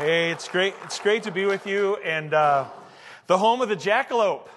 [0.00, 0.72] Hey, it's great.
[0.84, 2.64] It's great to be with you and uh,
[3.26, 4.48] the home of the jackalope.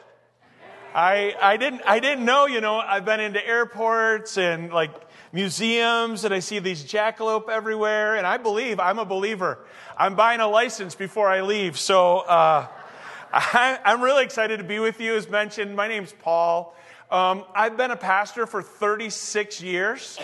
[0.96, 2.46] I I didn't I didn't know.
[2.46, 4.92] You know, I've been into airports and like
[5.34, 8.16] museums, and I see these jackalope everywhere.
[8.16, 9.60] And I believe I'm a believer.
[9.98, 11.78] I'm buying a license before I leave.
[11.78, 12.68] So uh,
[13.34, 15.14] I, am really excited to be with you.
[15.18, 16.74] As mentioned, my name's Paul.
[17.12, 20.18] Um, I've been a pastor for 36 years.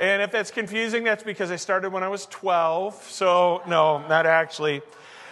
[0.00, 3.02] And if that's confusing, that's because I started when I was 12.
[3.10, 4.82] So, no, not actually.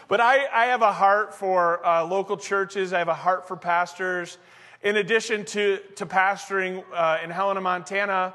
[0.08, 3.56] But I, I have a heart for uh, local churches, I have a heart for
[3.56, 4.38] pastors.
[4.82, 8.34] In addition to, to pastoring uh, in Helena, Montana,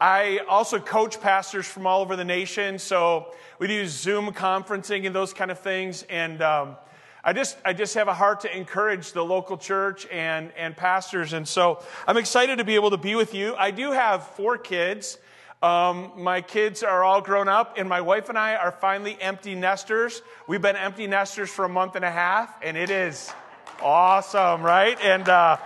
[0.00, 2.78] I also coach pastors from all over the nation.
[2.78, 6.04] So we do Zoom conferencing and those kind of things.
[6.08, 6.76] And um,
[7.22, 11.34] I just, I just have a heart to encourage the local church and, and pastors.
[11.34, 13.54] And so I'm excited to be able to be with you.
[13.56, 15.18] I do have four kids.
[15.62, 19.54] Um, my kids are all grown up, and my wife and I are finally empty
[19.54, 20.22] nesters.
[20.48, 23.30] We've been empty nesters for a month and a half, and it is
[23.82, 24.98] awesome, right?
[25.02, 25.58] And uh,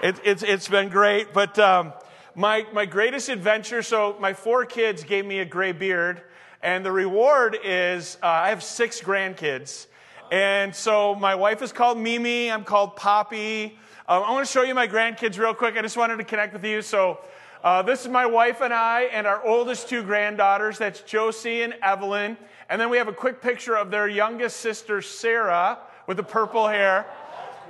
[0.00, 1.32] it, it's, it's been great.
[1.32, 1.94] But um,
[2.36, 6.22] my, my greatest adventure so, my four kids gave me a gray beard,
[6.62, 9.88] and the reward is uh, I have six grandkids.
[10.30, 13.76] And so my wife is called Mimi, I'm called Poppy.
[14.06, 15.76] Um, I want to show you my grandkids real quick.
[15.76, 16.82] I just wanted to connect with you.
[16.82, 17.18] So,
[17.64, 20.76] uh, this is my wife and I, and our oldest two granddaughters.
[20.76, 22.36] That's Josie and Evelyn.
[22.68, 26.68] And then we have a quick picture of their youngest sister, Sarah, with the purple
[26.68, 27.06] hair.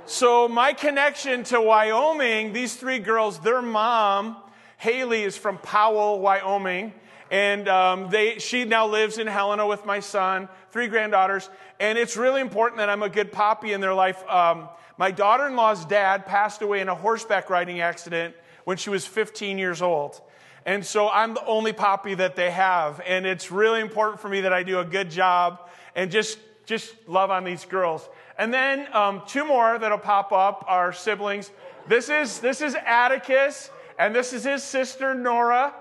[0.05, 4.35] So, my connection to Wyoming, these three girls, their mom,
[4.79, 6.91] Haley, is from Powell, Wyoming.
[7.31, 11.49] And um, they, she now lives in Helena with my son, three granddaughters.
[11.79, 14.21] And it's really important that I'm a good poppy in their life.
[14.29, 18.35] Um, my daughter in law's dad passed away in a horseback riding accident
[18.65, 20.21] when she was 15 years old.
[20.65, 22.99] And so I'm the only poppy that they have.
[23.05, 26.93] And it's really important for me that I do a good job and just, just
[27.07, 28.07] love on these girls.
[28.37, 31.51] And then um, two more that'll pop up are siblings.
[31.87, 35.73] This is, this is Atticus, and this is his sister, Nora.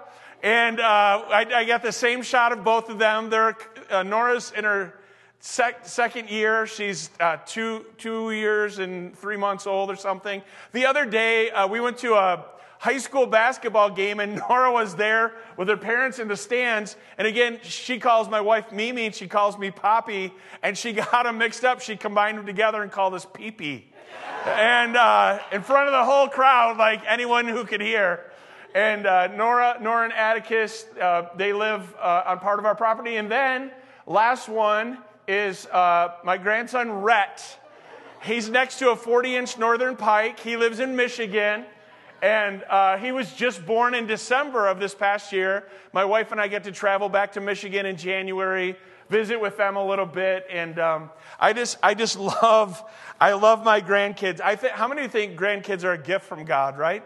[0.43, 3.31] And uh, I, I, got the same shot of both of them.
[3.31, 3.57] They're,
[3.89, 4.93] uh, Nora's in her
[5.41, 6.67] sec- second year.
[6.67, 10.43] She's uh, two, two years and three months old or something.
[10.73, 12.45] The other day, uh, we went to a,
[12.85, 16.97] high school basketball game, and Nora was there with her parents in the stands.
[17.17, 21.23] And again, she calls my wife Mimi, and she calls me Poppy, and she got
[21.25, 21.81] them mixed up.
[21.81, 23.87] She combined them together and called us Pee
[24.45, 28.31] and uh, in front of the whole crowd, like anyone who could hear.
[28.75, 33.17] And uh, Nora, Nora and Atticus, uh, they live uh, on part of our property.
[33.17, 33.71] And then,
[34.07, 37.59] last one is uh, my grandson Rhett.
[38.23, 40.39] He's next to a 40 inch Northern Pike.
[40.41, 41.65] He lives in Michigan.
[42.25, 45.69] And uh, he was just born in December of this past year.
[45.93, 48.79] My wife and I get to travel back to Michigan in January,
[49.11, 52.83] visit with them a little bit, and um, I just, I just love,
[53.21, 54.41] I love my grandkids.
[54.41, 57.05] I think, how many think grandkids are a gift from God, right?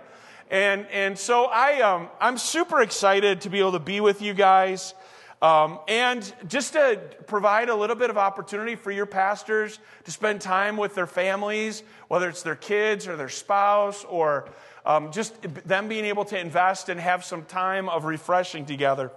[0.52, 4.34] And and so I, um, I'm super excited to be able to be with you
[4.34, 4.94] guys.
[5.42, 10.40] Um, and just to provide a little bit of opportunity for your pastors to spend
[10.40, 14.48] time with their families, whether it's their kids or their spouse or
[14.88, 19.12] um, just them being able to invest and have some time of refreshing together.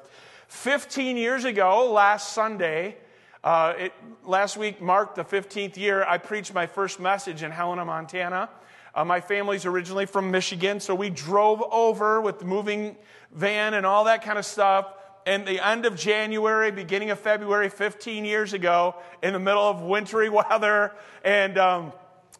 [0.49, 2.97] 15 years ago, last Sunday,
[3.41, 3.93] uh, it,
[4.25, 8.49] last week marked the 15th year, I preached my first message in Helena, Montana.
[8.93, 12.97] Uh, my family's originally from Michigan, so we drove over with the moving
[13.31, 14.93] van and all that kind of stuff.
[15.25, 19.81] And the end of January, beginning of February, 15 years ago, in the middle of
[19.81, 20.91] wintry weather,
[21.23, 21.93] and um,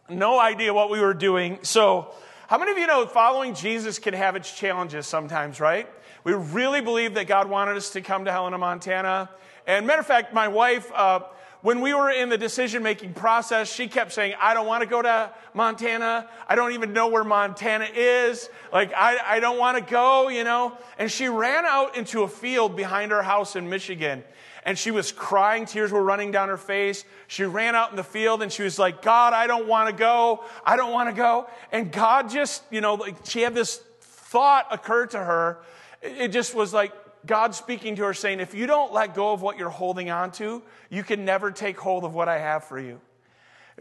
[0.09, 1.59] no idea what we were doing.
[1.61, 2.13] So
[2.51, 5.87] how many of you know following Jesus can have its challenges sometimes, right?
[6.25, 9.29] We really believe that God wanted us to come to Helena, Montana.
[9.65, 11.21] And matter of fact, my wife, uh,
[11.61, 14.85] when we were in the decision making process, she kept saying, I don't want to
[14.85, 16.29] go to Montana.
[16.45, 18.49] I don't even know where Montana is.
[18.73, 20.77] Like, I, I don't want to go, you know?
[20.99, 24.25] And she ran out into a field behind our house in Michigan
[24.63, 25.65] and she was crying.
[25.65, 27.03] Tears were running down her face.
[27.27, 29.95] She ran out in the field and she was like, God, I don't want to
[29.95, 30.43] go.
[30.65, 31.47] I don't want to go.
[31.71, 35.59] And God just, you know, like she had this thought occur to her.
[36.01, 36.93] It just was like
[37.25, 40.31] God speaking to her saying, if you don't let go of what you're holding on
[40.33, 42.99] to, you can never take hold of what I have for you,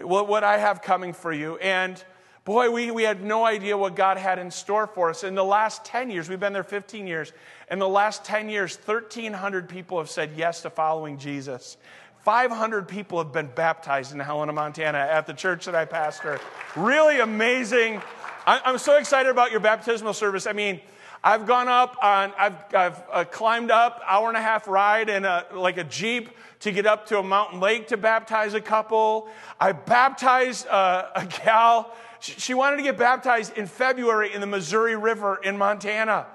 [0.00, 1.56] what I have coming for you.
[1.58, 2.02] And
[2.44, 5.24] boy, we, we had no idea what God had in store for us.
[5.24, 7.32] In the last 10 years, we've been there 15 years.
[7.70, 11.76] In the last 10 years, 1,300 people have said yes to following Jesus.
[12.22, 16.38] 500 people have been baptized in Helena, Montana at the church that I pastor.
[16.76, 18.02] Really amazing.
[18.46, 20.46] I'm so excited about your baptismal service.
[20.46, 20.80] I mean,
[21.22, 25.26] I've gone up on, I've, I've uh, climbed up hour and a half ride in
[25.26, 29.28] a, like a Jeep to get up to a mountain lake to baptize a couple.
[29.58, 31.94] I baptized uh, a gal.
[32.20, 36.26] She wanted to get baptized in February in the Missouri River in Montana.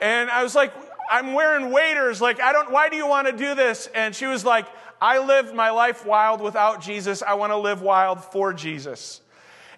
[0.00, 0.72] And I was like,
[1.10, 2.20] I'm wearing waders.
[2.20, 3.88] Like, I don't, why do you want to do this?
[3.94, 4.66] And she was like,
[5.00, 7.22] I lived my life wild without Jesus.
[7.22, 9.20] I want to live wild for Jesus.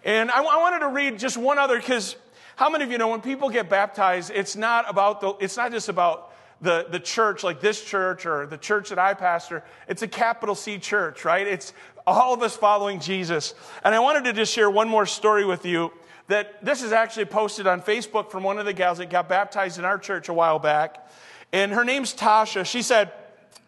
[0.04, 2.16] And I, I wanted to read just one other because
[2.56, 5.72] how many of you know when people get baptized, it's not about the, it's not
[5.72, 9.64] just about the, the church like this church or the church that I pastor.
[9.88, 11.46] It's a capital C church, right?
[11.46, 11.72] It's
[12.06, 13.54] all of us following Jesus.
[13.84, 15.92] And I wanted to just share one more story with you
[16.28, 19.78] that this is actually posted on Facebook from one of the gals that got baptized
[19.78, 21.08] in our church a while back.
[21.52, 22.64] And her name's Tasha.
[22.64, 23.12] She said,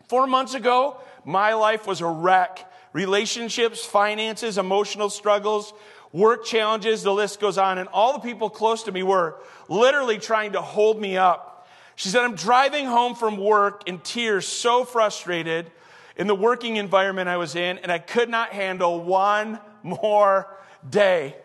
[0.09, 2.71] Four months ago, my life was a wreck.
[2.93, 5.73] Relationships, finances, emotional struggles,
[6.13, 7.79] work challenges, the list goes on.
[7.79, 9.37] And all the people close to me were
[9.69, 11.69] literally trying to hold me up.
[11.97, 15.71] She said, I'm driving home from work in tears, so frustrated
[16.17, 20.57] in the working environment I was in, and I could not handle one more
[20.89, 21.37] day.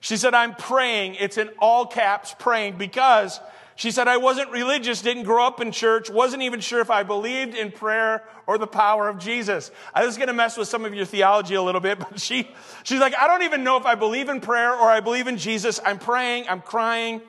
[0.00, 1.16] She said, I'm praying.
[1.16, 3.40] It's in all caps praying because
[3.78, 7.04] she said, I wasn't religious, didn't grow up in church, wasn't even sure if I
[7.04, 9.70] believed in prayer or the power of Jesus.
[9.94, 12.48] I was going to mess with some of your theology a little bit, but she,
[12.82, 15.36] she's like, I don't even know if I believe in prayer or I believe in
[15.36, 15.78] Jesus.
[15.84, 17.22] I'm praying, I'm crying.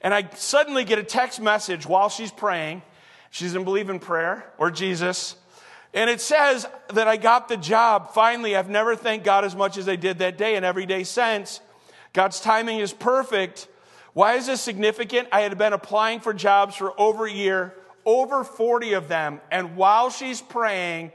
[0.00, 2.82] And I suddenly get a text message while she's praying.
[3.30, 5.34] She doesn't believe in prayer or Jesus.
[5.94, 8.12] And it says that I got the job.
[8.12, 11.04] Finally, I've never thanked God as much as I did that day and every day
[11.04, 11.60] since.
[12.12, 13.68] God's timing is perfect.
[14.12, 15.28] Why is this significant?
[15.32, 17.74] I had been applying for jobs for over a year,
[18.04, 19.40] over 40 of them.
[19.50, 21.12] And while she's praying,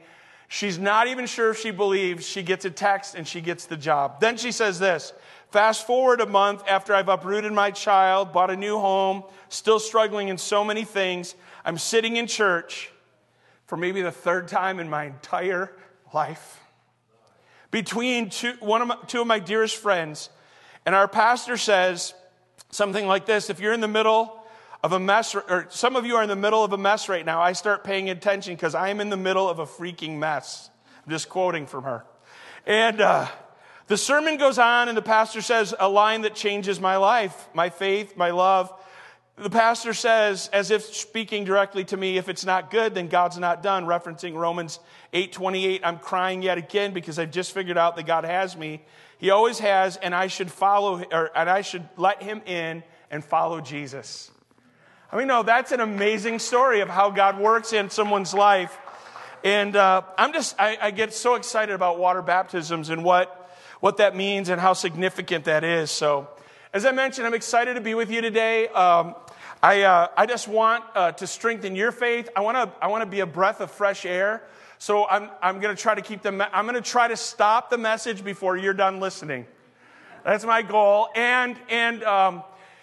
[0.47, 2.27] she's not even sure if she believes.
[2.27, 4.19] She gets a text and she gets the job.
[4.19, 5.13] Then she says this
[5.51, 10.29] Fast forward a month after I've uprooted my child, bought a new home, still struggling
[10.29, 11.35] in so many things.
[11.65, 12.91] I'm sitting in church
[13.71, 15.71] for maybe the third time in my entire
[16.13, 16.59] life.
[17.71, 20.29] Between two, one of my, two of my dearest friends,
[20.85, 22.13] and our pastor says,
[22.69, 24.43] something like this if you're in the middle
[24.83, 27.25] of a mess, or some of you are in the middle of a mess right
[27.25, 30.69] now, I start paying attention because I am in the middle of a freaking mess.
[31.05, 32.03] I'm just quoting from her.
[32.65, 33.29] And uh,
[33.87, 37.69] the sermon goes on, and the pastor says a line that changes my life, my
[37.69, 38.69] faith, my love.
[39.37, 43.39] The pastor says, as if speaking directly to me, if it's not good, then God's
[43.39, 44.79] not done, referencing Romans
[45.13, 45.81] 8:28.
[45.83, 48.81] I'm crying yet again because I've just figured out that God has me
[49.21, 52.81] he always has, and I should follow, or, and I should let him in
[53.11, 54.31] and follow Jesus.
[55.11, 58.75] I mean, no, that's an amazing story of how God works in someone's life.
[59.43, 63.97] And uh, I'm just, I, I get so excited about water baptisms and what, what
[63.97, 65.91] that means and how significant that is.
[65.91, 66.27] So,
[66.73, 68.67] as I mentioned, I'm excited to be with you today.
[68.69, 69.15] Um,
[69.61, 72.29] I, uh, I just want uh, to strengthen your faith.
[72.35, 74.43] I want to I want to be a breath of fresh air
[74.81, 77.69] so I'm, I'm going to try to keep them, I'm going to try to stop
[77.69, 79.45] the message before you're done listening.
[80.25, 81.09] That's my goal.
[81.15, 82.41] And, and um,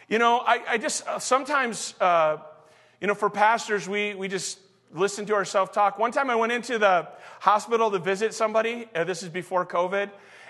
[0.08, 2.37] you know, I, I just uh, sometimes, uh,
[3.00, 4.61] you know, for pastors, we, we just
[4.94, 5.99] listen to ourselves talk.
[5.99, 7.08] One time I went into the
[7.41, 8.88] hospital to visit somebody.
[8.94, 10.08] Uh, this is before COVID.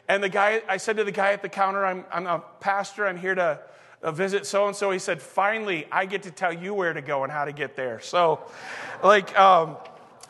[0.08, 3.06] And the guy, I said to the guy at the counter, I'm, I'm a pastor.
[3.06, 3.60] I'm here to
[4.02, 4.90] uh, visit so and so.
[4.90, 7.76] He said, finally, I get to tell you where to go and how to get
[7.76, 8.00] there.
[8.00, 8.40] So,
[9.02, 9.76] like, um,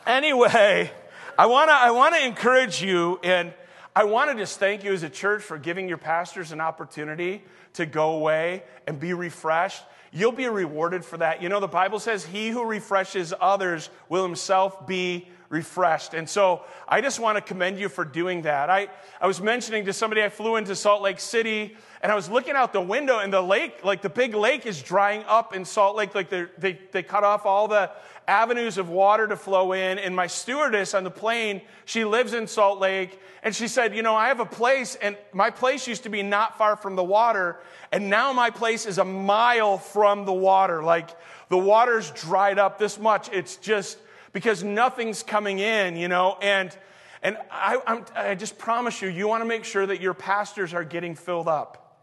[0.05, 0.91] anyway,
[1.37, 3.53] I want to I want to encourage you and
[3.95, 7.43] I want to just thank you as a church for giving your pastors an opportunity
[7.73, 9.83] to go away and be refreshed.
[10.11, 11.41] You'll be rewarded for that.
[11.41, 16.13] You know, the Bible says, He who refreshes others will himself be refreshed.
[16.13, 18.69] And so I just want to commend you for doing that.
[18.69, 18.87] I,
[19.19, 22.55] I was mentioning to somebody, I flew into Salt Lake City and I was looking
[22.55, 25.95] out the window and the lake, like the big lake is drying up in Salt
[25.95, 26.15] Lake.
[26.15, 27.91] Like they, they they cut off all the
[28.29, 29.97] avenues of water to flow in.
[29.97, 33.19] And my stewardess on the plane, she lives in Salt Lake.
[33.43, 36.23] And she said, You know, I have a place, and my place used to be
[36.23, 37.57] not far from the water.
[37.91, 40.83] And now my place is a mile from the water.
[40.83, 41.09] Like
[41.49, 43.29] the water's dried up this much.
[43.33, 43.97] It's just
[44.33, 46.37] because nothing's coming in, you know.
[46.41, 46.75] And
[47.21, 50.73] and I, I'm, I just promise you, you want to make sure that your pastors
[50.73, 51.97] are getting filled up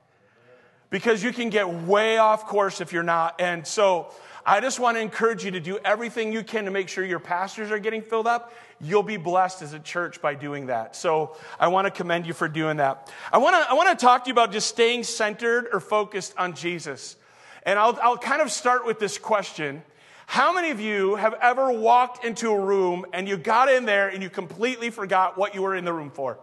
[0.90, 3.40] because you can get way off course if you're not.
[3.40, 4.12] And so
[4.44, 7.18] I just want to encourage you to do everything you can to make sure your
[7.18, 8.52] pastors are getting filled up.
[8.80, 10.94] You'll be blessed as a church by doing that.
[10.94, 13.10] So I want to commend you for doing that.
[13.32, 16.34] I want to, I want to talk to you about just staying centered or focused
[16.36, 17.16] on Jesus.
[17.62, 19.82] And I'll, I'll kind of start with this question.
[20.26, 24.08] How many of you have ever walked into a room and you got in there
[24.08, 26.38] and you completely forgot what you were in the room for?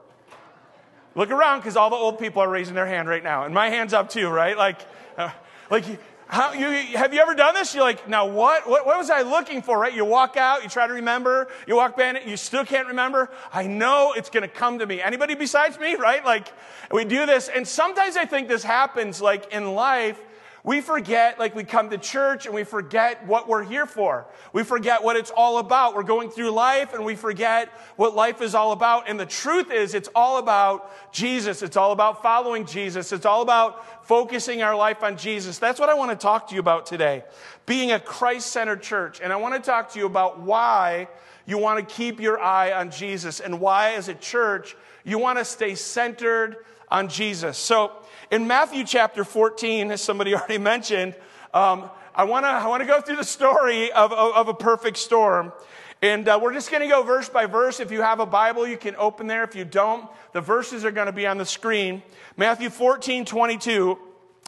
[1.15, 3.43] Look around because all the old people are raising their hand right now.
[3.43, 4.57] And my hand's up too, right?
[4.57, 4.79] Like,
[5.17, 5.29] uh,
[5.69, 5.85] like
[6.25, 7.75] How, you, have you ever done this?
[7.75, 8.67] You're like, now what?
[8.67, 8.87] what?
[8.87, 9.93] What was I looking for, right?
[9.93, 13.29] You walk out, you try to remember, you walk back, you still can't remember.
[13.51, 14.99] I know it's going to come to me.
[14.99, 16.25] Anybody besides me, right?
[16.25, 16.51] Like,
[16.91, 17.49] we do this.
[17.49, 20.19] And sometimes I think this happens, like, in life
[20.65, 24.27] we forget, like we come to church and we forget what we're here for.
[24.53, 25.93] We forget what it's all about.
[25.93, 27.67] We're going through life and we forget
[27.97, 29.09] what life is all about.
[29.09, 31.63] And the truth is, it's all about Jesus.
[31.63, 33.11] It's all about following Jesus.
[33.11, 35.59] It's all about focusing our life on Jesus.
[35.59, 37.25] That's what I want to talk to you about today.
[37.65, 39.19] Being a Christ centered church.
[39.21, 41.09] And I want to talk to you about why
[41.45, 45.39] you want to keep your eye on Jesus and why, as a church, you want
[45.39, 46.55] to stay centered
[46.87, 47.57] on Jesus.
[47.57, 47.91] So,
[48.33, 51.13] in Matthew chapter 14, as somebody already mentioned,
[51.53, 54.97] um, I want to I wanna go through the story of, of, of a perfect
[54.97, 55.53] storm.
[56.01, 57.79] And uh, we're just going to go verse by verse.
[57.79, 59.43] If you have a Bible, you can open there.
[59.43, 62.03] If you don't, the verses are going to be on the screen.
[62.35, 63.97] Matthew 14, 22,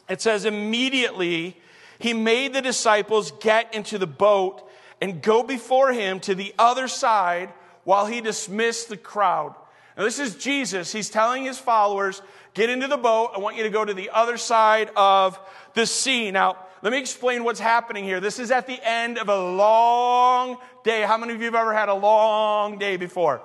[0.10, 1.56] it says, Immediately
[2.00, 4.68] he made the disciples get into the boat
[5.00, 9.56] and go before him to the other side while he dismissed the crowd.
[9.96, 10.92] Now, this is Jesus.
[10.92, 12.22] He's telling his followers,
[12.56, 13.32] Get into the boat.
[13.36, 15.38] I want you to go to the other side of
[15.74, 16.32] the sea.
[16.32, 18.22] Now, let me explain what's happening here.
[18.22, 21.02] This is at the end of a long day.
[21.02, 23.42] How many of you have ever had a long day before?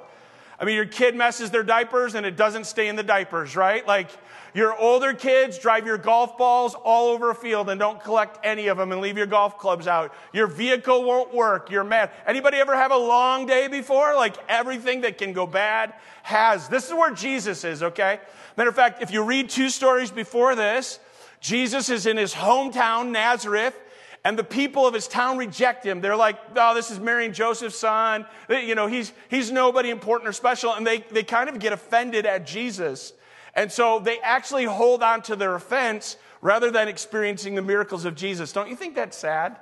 [0.60, 3.84] I mean, your kid messes their diapers and it doesn't stay in the diapers, right?
[3.84, 4.10] Like,
[4.52, 8.66] your older kids drive your golf balls all over a field and don't collect any
[8.66, 10.12] of them and leave your golf clubs out.
[10.32, 11.70] Your vehicle won't work.
[11.70, 12.10] You're mad.
[12.26, 14.14] Anybody ever have a long day before?
[14.16, 16.68] Like everything that can go bad has.
[16.68, 18.20] This is where Jesus is, okay?
[18.60, 20.98] Matter of fact, if you read two stories before this,
[21.40, 23.74] Jesus is in his hometown, Nazareth,
[24.22, 26.02] and the people of his town reject him.
[26.02, 28.26] They're like, oh, this is Mary and Joseph's son.
[28.50, 30.74] You know, he's, he's nobody important or special.
[30.74, 33.14] And they, they kind of get offended at Jesus.
[33.54, 38.14] And so they actually hold on to their offense rather than experiencing the miracles of
[38.14, 38.52] Jesus.
[38.52, 39.56] Don't you think that's sad?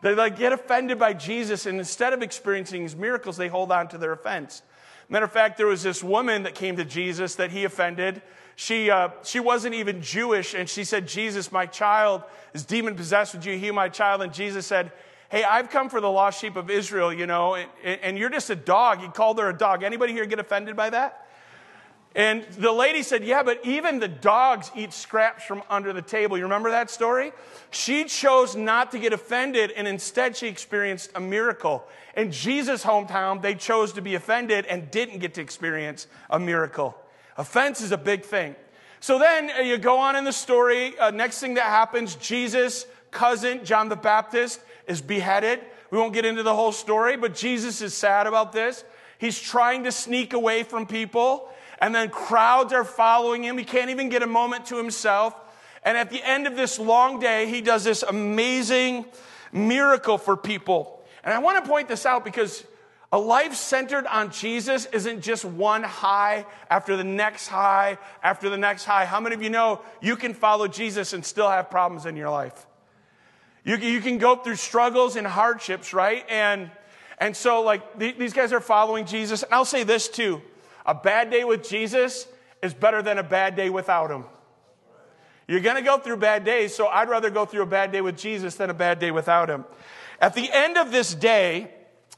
[0.00, 3.88] They like get offended by Jesus, and instead of experiencing his miracles, they hold on
[3.88, 4.62] to their offense.
[5.08, 8.22] Matter of fact, there was this woman that came to Jesus that he offended.
[8.56, 13.34] She, uh, she wasn't even Jewish, and she said, Jesus, my child is demon possessed.
[13.34, 14.22] Would you heal my child?
[14.22, 14.92] And Jesus said,
[15.30, 18.50] Hey, I've come for the lost sheep of Israel, you know, and, and you're just
[18.50, 19.00] a dog.
[19.00, 19.82] He called her a dog.
[19.82, 21.26] Anybody here get offended by that?
[22.14, 26.36] And the lady said, Yeah, but even the dogs eat scraps from under the table.
[26.36, 27.32] You remember that story?
[27.70, 31.84] She chose not to get offended, and instead she experienced a miracle.
[32.16, 36.96] In Jesus' hometown, they chose to be offended and didn't get to experience a miracle.
[37.36, 38.54] Offense is a big thing.
[39.00, 40.96] So then uh, you go on in the story.
[40.98, 45.60] Uh, next thing that happens, Jesus' cousin, John the Baptist, is beheaded.
[45.90, 48.84] We won't get into the whole story, but Jesus is sad about this.
[49.18, 53.58] He's trying to sneak away from people and then crowds are following him.
[53.58, 55.34] He can't even get a moment to himself.
[55.82, 59.04] And at the end of this long day, he does this amazing
[59.52, 60.93] miracle for people.
[61.24, 62.64] And I want to point this out because
[63.10, 68.58] a life centered on Jesus isn't just one high after the next high after the
[68.58, 69.04] next high.
[69.04, 72.30] How many of you know you can follow Jesus and still have problems in your
[72.30, 72.66] life?
[73.64, 76.24] You, you can go through struggles and hardships, right?
[76.28, 76.70] And,
[77.18, 79.42] and so, like, these guys are following Jesus.
[79.42, 80.42] And I'll say this too
[80.84, 82.26] a bad day with Jesus
[82.62, 84.24] is better than a bad day without him.
[85.46, 88.00] You're going to go through bad days, so I'd rather go through a bad day
[88.00, 89.64] with Jesus than a bad day without him.
[90.24, 91.70] At the end of this day,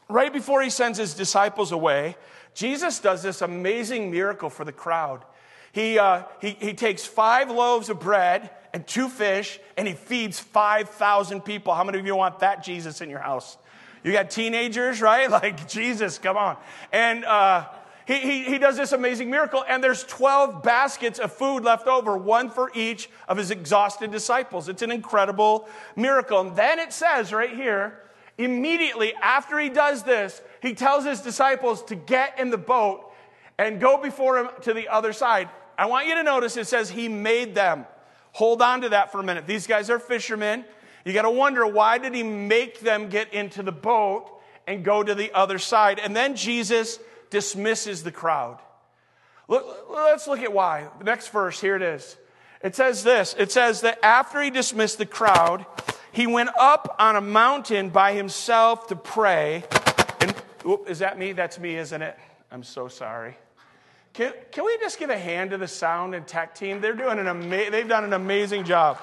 [0.08, 2.16] right before he sends his disciples away,
[2.54, 5.24] Jesus does this amazing miracle for the crowd.
[5.72, 10.38] He, uh, he, he takes five loaves of bread and two fish, and he feeds
[10.38, 11.74] 5,000 people.
[11.74, 13.58] How many of you want that Jesus in your house?
[14.04, 15.28] You got teenagers, right?
[15.42, 16.58] Like, Jesus, come on.
[16.92, 17.66] And, uh,
[18.06, 22.16] he, he, he does this amazing miracle, and there's 12 baskets of food left over,
[22.16, 24.68] one for each of his exhausted disciples.
[24.68, 26.40] It's an incredible miracle.
[26.40, 28.00] And then it says right here,
[28.38, 33.12] immediately after he does this, he tells his disciples to get in the boat
[33.58, 35.48] and go before him to the other side.
[35.76, 37.86] I want you to notice it says he made them.
[38.32, 39.48] Hold on to that for a minute.
[39.48, 40.64] These guys are fishermen.
[41.04, 44.30] You got to wonder why did he make them get into the boat
[44.66, 45.98] and go to the other side?
[45.98, 48.58] And then Jesus dismisses the crowd.
[49.48, 50.88] Look, let's look at why.
[50.98, 52.16] The next verse, here it is.
[52.62, 55.66] It says this it says that after he dismissed the crowd,
[56.12, 59.64] he went up on a mountain by himself to pray.
[60.20, 60.30] And
[60.64, 61.32] whoop, is that me?
[61.32, 62.18] That's me, isn't it?
[62.50, 63.36] I'm so sorry.
[64.14, 66.80] Can, can we just give a hand to the sound and tech team?
[66.80, 68.98] They're doing an ama- they've done an amazing job.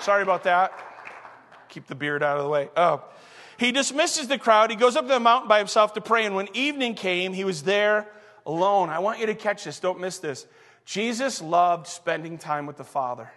[0.00, 0.72] Sorry about that.
[1.68, 2.70] Keep the beard out of the way.
[2.76, 3.04] Oh,
[3.58, 4.70] he dismisses the crowd.
[4.70, 6.26] He goes up to the mountain by himself to pray.
[6.26, 8.06] And when evening came, he was there
[8.46, 8.90] alone.
[8.90, 9.80] I want you to catch this.
[9.80, 10.46] Don't miss this.
[10.84, 13.30] Jesus loved spending time with the Father.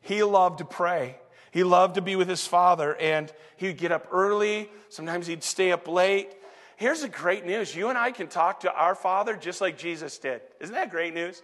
[0.00, 1.16] He loved to pray.
[1.52, 4.70] He loved to be with his father, and he'd get up early.
[4.88, 6.34] Sometimes he'd stay up late.
[6.76, 10.18] Here's the great news you and I can talk to our father just like Jesus
[10.18, 10.40] did.
[10.60, 11.42] Isn't that great news?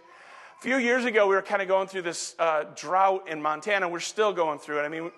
[0.59, 3.87] A few years ago, we were kind of going through this uh, drought in Montana.
[3.87, 4.81] We're still going through it.
[4.83, 5.11] I mean,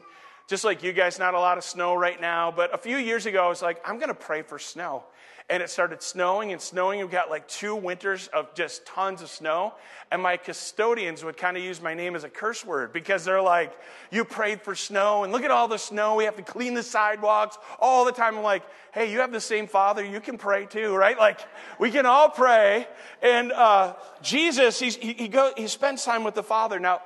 [0.47, 2.51] just like you guys, not a lot of snow right now.
[2.51, 5.03] But a few years ago, I was like, I'm going to pray for snow
[5.51, 7.01] and it started snowing and snowing.
[7.01, 9.73] We got like two winters of just tons of snow.
[10.09, 13.41] And my custodians would kind of use my name as a curse word because they're
[13.41, 13.77] like,
[14.11, 16.15] You prayed for snow, and look at all the snow.
[16.15, 18.37] We have to clean the sidewalks all the time.
[18.37, 20.05] I'm like, Hey, you have the same father.
[20.05, 21.17] You can pray too, right?
[21.17, 21.41] Like,
[21.79, 22.87] we can all pray.
[23.21, 26.79] And uh, Jesus, he, he, go, he spends time with the Father.
[26.79, 27.01] Now,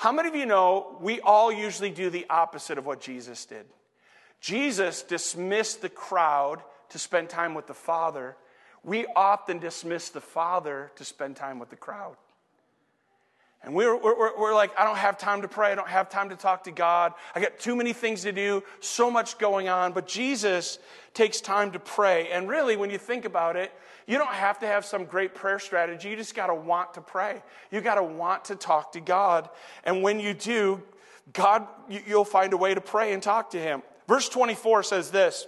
[0.00, 3.66] how many of you know we all usually do the opposite of what Jesus did?
[4.40, 8.34] Jesus dismissed the crowd to spend time with the Father,
[8.82, 12.16] we often dismiss the Father to spend time with the crowd.
[13.62, 15.70] And we're, we're, we're like, I don't have time to pray.
[15.70, 17.12] I don't have time to talk to God.
[17.34, 19.92] I got too many things to do, so much going on.
[19.92, 20.78] But Jesus
[21.12, 22.30] takes time to pray.
[22.30, 23.70] And really, when you think about it,
[24.06, 26.08] you don't have to have some great prayer strategy.
[26.08, 27.42] You just got to want to pray.
[27.70, 29.48] You got to want to talk to God.
[29.84, 30.82] And when you do,
[31.32, 33.82] God, you'll find a way to pray and talk to Him.
[34.08, 35.46] Verse 24 says this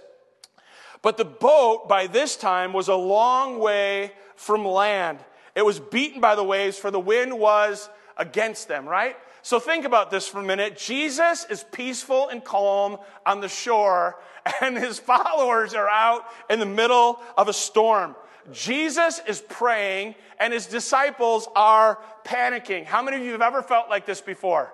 [1.03, 5.19] but the boat by this time was a long way from land.
[5.53, 9.15] It was beaten by the waves, for the wind was against them, right?
[9.43, 10.77] So think about this for a minute.
[10.77, 14.17] Jesus is peaceful and calm on the shore,
[14.61, 18.15] and his followers are out in the middle of a storm.
[18.51, 22.85] Jesus is praying, and his disciples are panicking.
[22.85, 24.71] How many of you have ever felt like this before?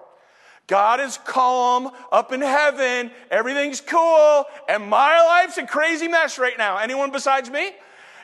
[0.68, 3.12] God is calm up in heaven.
[3.32, 4.46] Everything's cool.
[4.68, 6.78] And my life's a crazy mess right now.
[6.78, 7.72] Anyone besides me?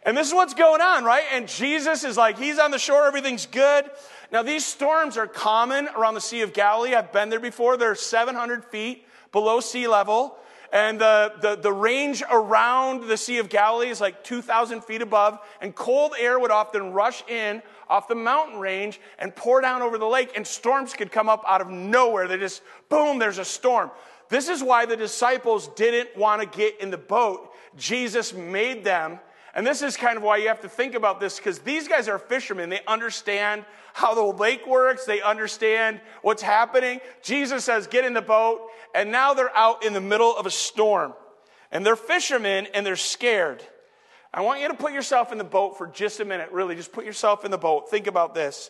[0.03, 1.23] And this is what's going on, right?
[1.33, 3.07] And Jesus is like, he's on the shore.
[3.07, 3.89] Everything's good.
[4.31, 6.93] Now, these storms are common around the Sea of Galilee.
[6.93, 7.77] I've been there before.
[7.77, 10.37] They're 700 feet below sea level.
[10.75, 15.39] And the, the, the, range around the Sea of Galilee is like 2,000 feet above.
[15.61, 19.97] And cold air would often rush in off the mountain range and pour down over
[19.97, 22.27] the lake, and storms could come up out of nowhere.
[22.27, 23.89] They just, boom, there's a storm.
[24.27, 27.53] This is why the disciples didn't want to get in the boat.
[27.77, 29.19] Jesus made them.
[29.55, 32.09] And this is kind of why you have to think about this because these guys
[32.09, 32.69] are fishermen.
[32.69, 33.63] They understand
[33.93, 36.99] how the lake works, they understand what's happening.
[37.23, 38.67] Jesus says, Get in the boat.
[38.93, 41.13] And now they're out in the middle of a storm.
[41.71, 43.63] And they're fishermen and they're scared.
[44.33, 46.75] I want you to put yourself in the boat for just a minute, really.
[46.75, 47.89] Just put yourself in the boat.
[47.89, 48.69] Think about this.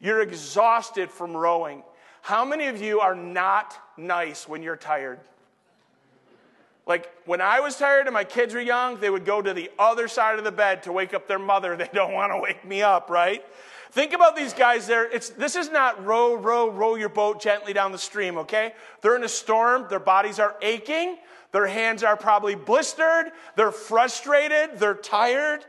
[0.00, 1.84] You're exhausted from rowing.
[2.22, 5.20] How many of you are not nice when you're tired?
[6.86, 9.70] Like when I was tired and my kids were young, they would go to the
[9.78, 11.76] other side of the bed to wake up their mother.
[11.84, 13.44] They don't want to wake me up, right?
[13.92, 15.10] Think about these guys there.
[15.10, 18.74] It's, this is not row, row, row your boat gently down the stream, okay?
[19.00, 19.86] They're in a storm.
[19.88, 21.16] Their bodies are aching.
[21.52, 23.30] Their hands are probably blistered.
[23.54, 24.78] They're frustrated.
[24.78, 25.64] They're tired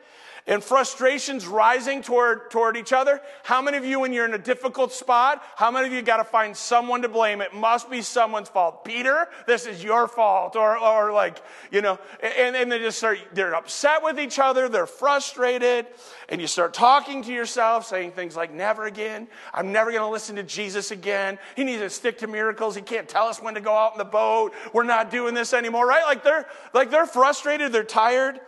[0.47, 3.19] and frustrations rising toward, toward each other.
[3.43, 6.17] How many of you, when you're in a difficult spot, how many of you got
[6.17, 7.41] to find someone to blame?
[7.41, 8.85] It must be someone's fault.
[8.85, 10.55] Peter, this is your fault.
[10.55, 14.69] Or, or like, you know, and, and they just start, they're upset with each other.
[14.69, 15.87] They're frustrated.
[16.29, 19.27] And you start talking to yourself, saying things like, never again.
[19.51, 21.39] I'm never going to listen to Jesus again.
[21.55, 22.75] He needs to stick to miracles.
[22.75, 24.53] He can't tell us when to go out in the boat.
[24.73, 26.03] We're not doing this anymore, right?
[26.03, 27.71] Like they're, like they're frustrated.
[27.71, 28.39] They're tired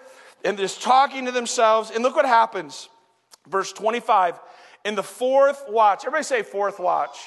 [0.43, 1.91] and just talking to themselves.
[1.91, 2.89] And look what happens.
[3.47, 4.39] Verse 25.
[4.85, 7.17] In the fourth watch, everybody say fourth watch.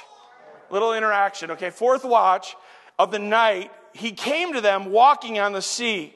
[0.70, 1.70] Little interaction, okay?
[1.70, 2.57] Fourth watch
[2.99, 6.14] of the night, he came to them walking on the sea.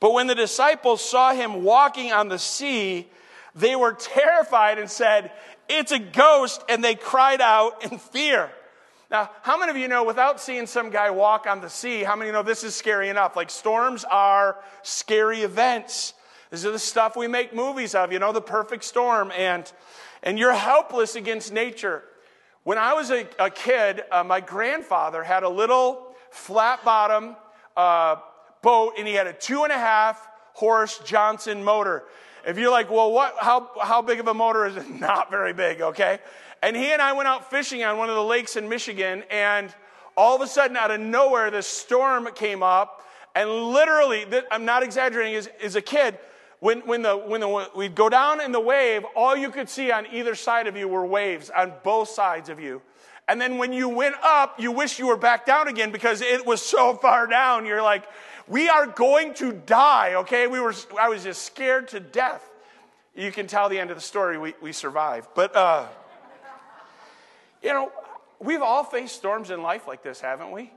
[0.00, 3.08] But when the disciples saw him walking on the sea,
[3.54, 5.32] they were terrified and said,
[5.68, 8.50] It's a ghost, and they cried out in fear.
[9.10, 12.14] Now, how many of you know without seeing some guy walk on the sea, how
[12.14, 13.34] many know this is scary enough?
[13.34, 16.14] Like storms are scary events.
[16.50, 19.32] This is the stuff we make movies of, you know, the perfect storm.
[19.36, 19.70] And,
[20.22, 22.04] and you're helpless against nature.
[22.62, 27.34] When I was a, a kid, uh, my grandfather had a little flat bottom
[27.76, 28.16] uh,
[28.62, 32.04] boat and he had a two and a half horse Johnson motor.
[32.46, 34.88] If you're like, well, what, how, how big of a motor is it?
[35.00, 36.20] Not very big, okay?
[36.62, 39.74] And he and I went out fishing on one of the lakes in Michigan, and
[40.16, 43.06] all of a sudden, out of nowhere, this storm came up.
[43.34, 46.18] And literally, I'm not exaggerating, as, as a kid,
[46.58, 49.90] when, when, the, when the, we'd go down in the wave, all you could see
[49.90, 52.82] on either side of you were waves, on both sides of you.
[53.28, 56.44] And then when you went up, you wish you were back down again because it
[56.44, 57.64] was so far down.
[57.64, 58.04] You're like,
[58.48, 60.48] we are going to die, okay?
[60.48, 62.44] We were, I was just scared to death.
[63.14, 65.28] You can tell the end of the story, we, we survived.
[65.34, 65.86] But, uh,
[67.62, 67.92] you know,
[68.40, 70.72] we've all faced storms in life like this, haven't we?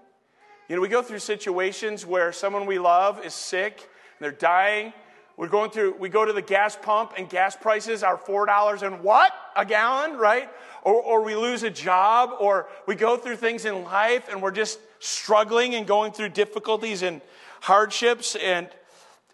[0.70, 4.94] You know, we go through situations where someone we love is sick and they're dying.
[5.36, 9.02] We're going through, we go to the gas pump and gas prices are $4 and
[9.02, 9.34] what?
[9.56, 10.50] A gallon, right?
[10.84, 14.52] Or, or we lose a job or we go through things in life and we're
[14.52, 17.22] just struggling and going through difficulties and
[17.62, 18.36] hardships.
[18.36, 18.70] And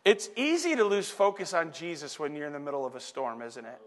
[0.06, 3.42] it's easy to lose focus on Jesus when you're in the middle of a storm,
[3.42, 3.82] isn't it?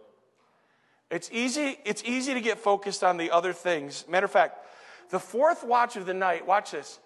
[1.12, 4.07] It's easy, it's easy to get focused on the other things.
[4.09, 4.66] Matter of fact,
[5.11, 6.98] the fourth watch of the night, watch this.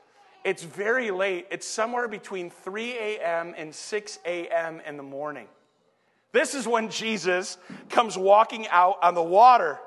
[0.44, 1.48] It's very late.
[1.50, 3.52] It's somewhere between 3 a.m.
[3.58, 4.80] and 6 a.m.
[4.86, 5.48] in the morning.
[6.30, 9.80] This is when Jesus comes walking out on the water.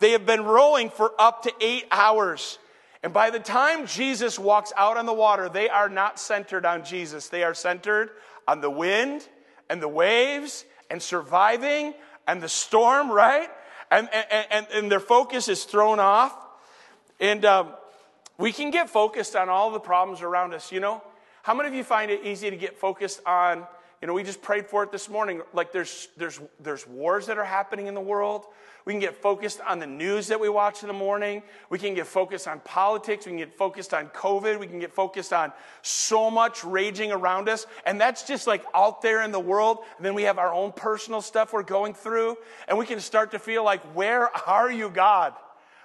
[0.00, 2.58] They have been rowing for up to eight hours.
[3.04, 6.84] And by the time Jesus walks out on the water, they are not centered on
[6.84, 7.28] Jesus.
[7.28, 8.10] They are centered
[8.48, 9.28] on the wind
[9.68, 11.94] and the waves and surviving
[12.26, 13.48] and the storm, right?
[13.90, 16.36] And, and, and, their focus is thrown off.
[17.18, 17.70] And um,
[18.38, 21.02] we can get focused on all the problems around us, you know?
[21.42, 23.66] How many of you find it easy to get focused on,
[24.00, 25.42] you know, we just prayed for it this morning.
[25.52, 28.46] Like there's, there's, there's wars that are happening in the world.
[28.86, 31.42] We can get focused on the news that we watch in the morning.
[31.68, 33.26] We can get focused on politics.
[33.26, 34.58] We can get focused on COVID.
[34.58, 37.66] We can get focused on so much raging around us.
[37.84, 39.80] And that's just like out there in the world.
[39.98, 42.38] And then we have our own personal stuff we're going through.
[42.68, 45.34] And we can start to feel like, where are you, God?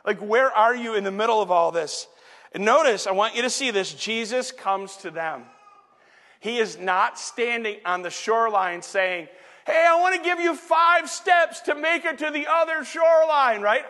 [0.05, 2.07] Like, where are you in the middle of all this?
[2.53, 5.43] And notice, I want you to see this Jesus comes to them.
[6.39, 9.27] He is not standing on the shoreline saying,
[9.65, 13.61] Hey, I want to give you five steps to make it to the other shoreline,
[13.61, 13.83] right?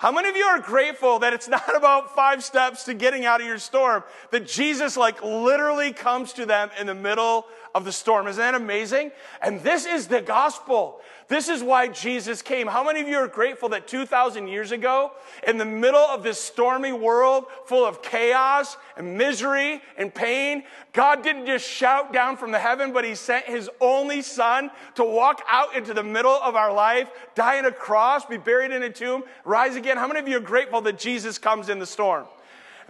[0.00, 3.40] How many of you are grateful that it's not about five steps to getting out
[3.40, 4.02] of your storm?
[4.32, 8.26] That Jesus, like, literally comes to them in the middle of the storm.
[8.26, 9.12] Isn't that amazing?
[9.40, 11.00] And this is the gospel.
[11.30, 12.66] This is why Jesus came.
[12.66, 15.12] How many of you are grateful that 2,000 years ago,
[15.46, 21.22] in the middle of this stormy world full of chaos and misery and pain, God
[21.22, 25.40] didn't just shout down from the heaven, but He sent His only Son to walk
[25.48, 28.90] out into the middle of our life, die on a cross, be buried in a
[28.90, 29.98] tomb, rise again?
[29.98, 32.26] How many of you are grateful that Jesus comes in the storm?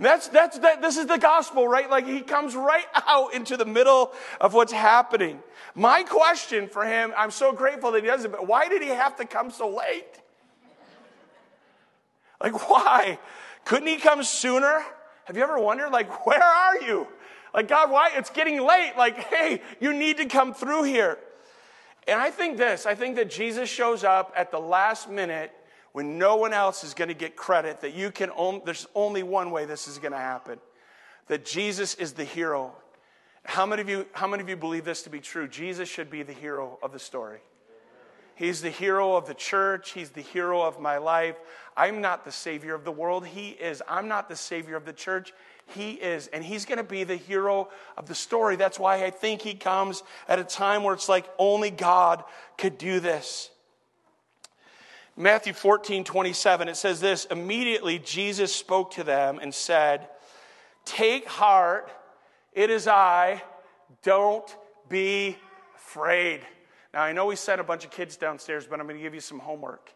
[0.05, 1.89] That's, that's, that, this is the gospel, right?
[1.91, 5.41] Like he comes right out into the middle of what's happening.
[5.75, 8.89] My question for him, I'm so grateful that he does it, but why did he
[8.89, 10.21] have to come so late?
[12.43, 13.19] Like, why?
[13.65, 14.85] Couldn't he come sooner?
[15.25, 17.07] Have you ever wondered, like, where are you?
[17.53, 18.11] Like, God, why?
[18.15, 18.95] It's getting late.
[18.97, 21.19] Like, hey, you need to come through here.
[22.09, 25.53] And I think this I think that Jesus shows up at the last minute
[25.93, 29.23] when no one else is going to get credit, that you can only, there's only
[29.23, 30.59] one way this is going to happen.
[31.27, 32.73] That Jesus is the hero.
[33.45, 35.49] How many of you, how many of you believe this to be true?
[35.49, 37.41] Jesus should be the hero of the story.
[38.35, 39.91] He's the hero of the church.
[39.91, 41.37] He's the hero of my life.
[41.77, 43.27] I'm not the savior of the world.
[43.27, 43.83] He is.
[43.87, 45.35] I'm not the savior of the church.
[45.67, 46.29] He is.
[46.29, 48.57] And he's going to be the hero of the story.
[48.57, 52.25] That's why I think he comes at a time where it's like only God
[52.57, 53.51] could do this.
[55.17, 60.09] Matthew 14, 27, it says this Immediately Jesus spoke to them and said,
[60.85, 61.91] Take heart,
[62.53, 63.43] it is I,
[64.03, 64.57] don't
[64.89, 65.37] be
[65.77, 66.41] afraid.
[66.93, 69.15] Now, I know we sent a bunch of kids downstairs, but I'm going to give
[69.15, 69.93] you some homework.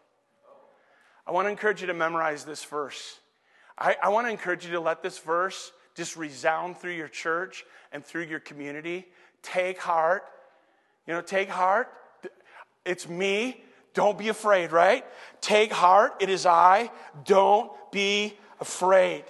[1.27, 3.19] I want to encourage you to memorize this verse.
[3.77, 7.65] I, I want to encourage you to let this verse just resound through your church
[7.91, 9.07] and through your community.
[9.41, 10.23] Take heart.
[11.07, 11.89] You know, take heart.
[12.85, 13.63] It's me.
[13.95, 15.03] Don't be afraid, right?
[15.41, 16.91] Take heart, it is I.
[17.23, 19.23] Don't be afraid.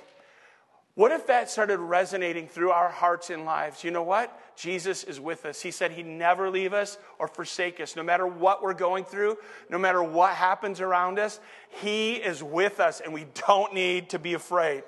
[0.95, 3.84] What if that started resonating through our hearts and lives?
[3.84, 4.38] You know what?
[4.56, 5.62] Jesus is with us.
[5.62, 7.97] He said he'd never leave us or forsake us.
[7.97, 9.38] No matter what we're going through,
[9.69, 11.39] no matter what happens around us,
[11.82, 14.84] he is with us and we don't need to be afraid.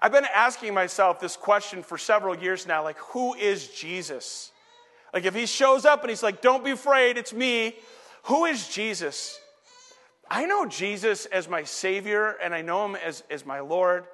[0.00, 4.52] I've been asking myself this question for several years now like, who is Jesus?
[5.12, 7.76] Like, if he shows up and he's like, don't be afraid, it's me,
[8.24, 9.40] who is Jesus?
[10.30, 14.04] I know Jesus as my Savior, and I know Him as, as my Lord.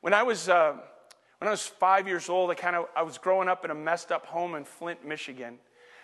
[0.00, 0.74] When I was uh,
[1.38, 3.74] when I was five years old, I kind of I was growing up in a
[3.74, 5.58] messed up home in Flint, Michigan.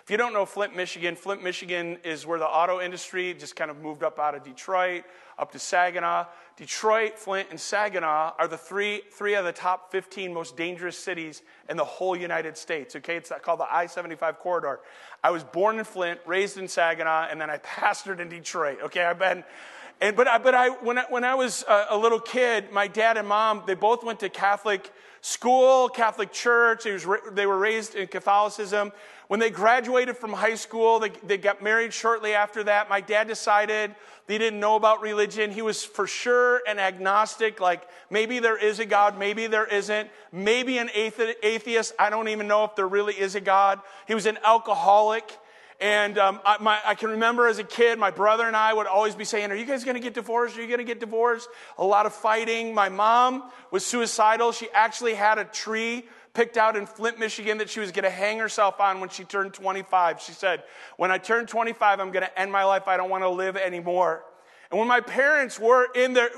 [0.06, 3.72] If you don't know Flint, Michigan, Flint, Michigan is where the auto industry just kind
[3.72, 5.02] of moved up out of Detroit,
[5.36, 6.26] up to Saginaw.
[6.56, 11.42] Detroit, Flint, and Saginaw are the three, three of the top 15 most dangerous cities
[11.68, 12.94] in the whole United States.
[12.94, 14.78] Okay, it's called the I 75 corridor.
[15.24, 18.78] I was born in Flint, raised in Saginaw, and then I pastored in Detroit.
[18.84, 19.42] Okay, I've been
[20.00, 22.86] And, but I, but I, when I, when I was a, a little kid, my
[22.86, 24.92] dad and mom, they both went to Catholic
[25.26, 26.84] school, Catholic church.
[26.84, 28.92] They, was, they were raised in Catholicism.
[29.26, 32.88] When they graduated from high school, they, they got married shortly after that.
[32.88, 33.96] My dad decided
[34.28, 35.50] he didn't know about religion.
[35.50, 40.08] He was for sure an agnostic, like maybe there is a God, maybe there isn't.
[40.30, 41.92] Maybe an atheist.
[41.98, 43.80] I don't even know if there really is a God.
[44.06, 45.36] He was an alcoholic.
[45.80, 48.86] And um, I, my, I, can remember as a kid, my brother and I would
[48.86, 50.56] always be saying, Are you guys going to get divorced?
[50.56, 51.48] Are you going to get divorced?
[51.76, 52.74] A lot of fighting.
[52.74, 54.52] My mom was suicidal.
[54.52, 58.10] She actually had a tree picked out in Flint, Michigan that she was going to
[58.10, 60.22] hang herself on when she turned 25.
[60.22, 60.62] She said,
[60.96, 62.88] When I turn 25, I'm going to end my life.
[62.88, 64.24] I don't want to live anymore.
[64.70, 66.30] And when my parents were in their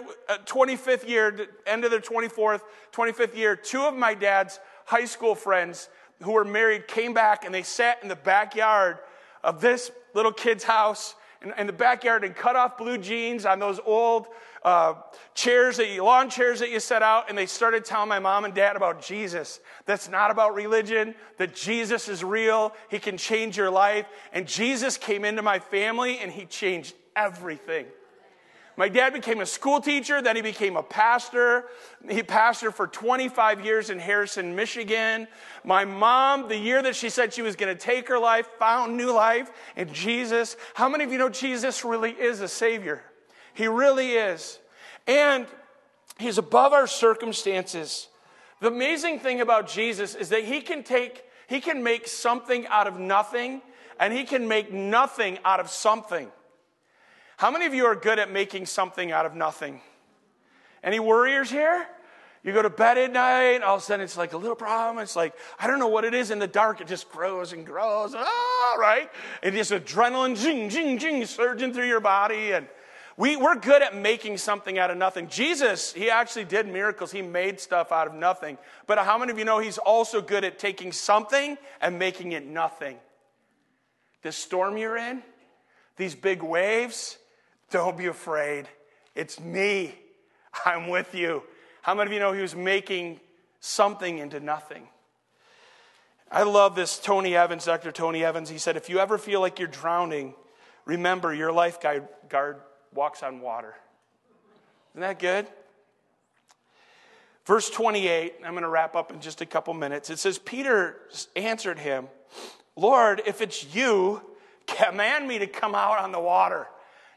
[0.47, 2.61] 25th uh, year, end of their 24th,
[2.93, 5.89] 25th year, two of my dad's high school friends
[6.23, 8.99] who were married came back and they sat in the backyard
[9.43, 13.59] of this little kid's house in, in the backyard and cut off blue jeans on
[13.59, 14.29] those old
[14.65, 14.95] uh,
[15.35, 18.45] chairs that you, lawn chairs that you set out, and they started telling my mom
[18.45, 19.61] and dad about Jesus.
[19.87, 24.07] That's not about religion, that Jesus is real, He can change your life.
[24.33, 27.87] And Jesus came into my family and He changed everything.
[28.79, 31.65] My dad became a school teacher, then he became a pastor.
[32.09, 35.27] He pastored for 25 years in Harrison, Michigan.
[35.65, 38.97] My mom, the year that she said she was going to take her life, found
[38.97, 40.57] new life in Jesus.
[40.75, 43.03] How many of you know Jesus really is a Savior?
[43.53, 44.61] He really is.
[45.09, 45.49] And
[46.17, 48.07] He's above our circumstances.
[48.61, 52.87] The amazing thing about Jesus is that He can take, He can make something out
[52.87, 53.61] of nothing,
[53.99, 56.31] and He can make nothing out of something.
[57.39, 59.81] How many of you are good at making something out of nothing?
[60.83, 61.87] Any worriers here?
[62.43, 65.01] You go to bed at night, all of a sudden it's like a little problem.
[65.01, 66.81] It's like, I don't know what it is in the dark.
[66.81, 68.13] It just grows and grows.
[68.17, 69.09] Ah, right?
[69.45, 72.51] And just adrenaline, jing, jing, jing, surging through your body.
[72.51, 72.67] And
[73.17, 75.29] we, we're good at making something out of nothing.
[75.29, 77.13] Jesus, he actually did miracles.
[77.13, 78.59] He made stuff out of nothing.
[78.89, 82.45] But how many of you know he's also good at taking something and making it
[82.45, 82.97] nothing?
[84.23, 85.23] The storm you're in,
[85.97, 87.17] these big waves,
[87.71, 88.69] don't be afraid.
[89.15, 89.95] It's me.
[90.65, 91.43] I'm with you.
[91.83, 93.21] How many of you know he was making
[93.61, 94.89] something into nothing?
[96.31, 97.91] I love this Tony Evans, Dr.
[97.91, 98.49] Tony Evans.
[98.51, 100.35] He said, If you ever feel like you're drowning,
[100.85, 102.57] remember your lifeguard
[102.95, 103.75] walks on water.
[104.93, 105.47] Isn't that good?
[107.47, 110.11] Verse 28, I'm going to wrap up in just a couple minutes.
[110.11, 111.01] It says, Peter
[111.35, 112.09] answered him,
[112.77, 114.21] Lord, if it's you,
[114.67, 116.67] command me to come out on the water.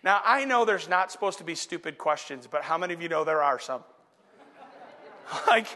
[0.03, 3.09] Now, I know there's not supposed to be stupid questions, but how many of you
[3.09, 3.83] know there are some?
[5.47, 5.67] like,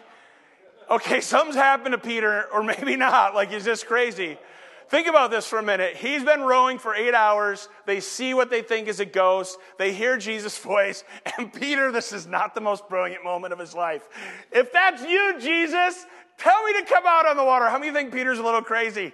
[0.89, 3.35] okay, something's happened to Peter, or maybe not.
[3.35, 4.37] Like, he's just crazy.
[4.87, 5.95] Think about this for a minute.
[5.95, 7.69] He's been rowing for eight hours.
[7.85, 9.57] They see what they think is a ghost.
[9.77, 11.03] They hear Jesus' voice.
[11.37, 14.07] And Peter, this is not the most brilliant moment of his life.
[14.51, 16.05] If that's you, Jesus,
[16.37, 17.65] tell me to come out on the water.
[17.67, 19.11] How many think Peter's a little crazy?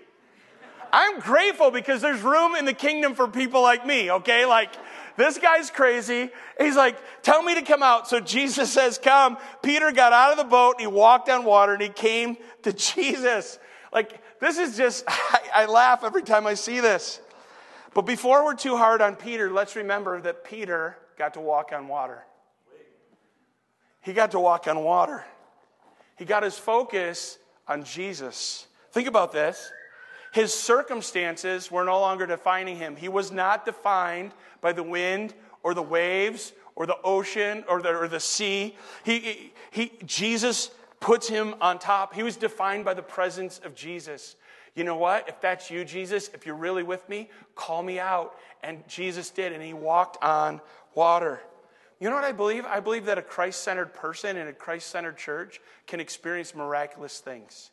[0.93, 4.45] I'm grateful because there's room in the kingdom for people like me, okay?
[4.45, 4.73] Like,
[5.17, 6.29] this guy's crazy.
[6.59, 8.07] He's like, tell me to come out.
[8.07, 9.37] So Jesus says, come.
[9.61, 12.73] Peter got out of the boat and he walked on water and he came to
[12.73, 13.59] Jesus.
[13.93, 17.21] Like, this is just, I, I laugh every time I see this.
[17.93, 21.87] But before we're too hard on Peter, let's remember that Peter got to walk on
[21.87, 22.23] water.
[24.01, 25.25] He got to walk on water.
[26.17, 28.65] He got his focus on Jesus.
[28.91, 29.71] Think about this.
[30.31, 32.95] His circumstances were no longer defining him.
[32.95, 37.89] He was not defined by the wind or the waves or the ocean or the,
[37.89, 38.75] or the sea.
[39.03, 42.13] He, he, Jesus puts him on top.
[42.13, 44.37] He was defined by the presence of Jesus.
[44.73, 45.27] You know what?
[45.27, 48.35] If that's you, Jesus, if you're really with me, call me out.
[48.63, 50.61] And Jesus did, and he walked on
[50.95, 51.41] water.
[51.99, 52.65] You know what I believe?
[52.65, 57.19] I believe that a Christ centered person in a Christ centered church can experience miraculous
[57.19, 57.71] things.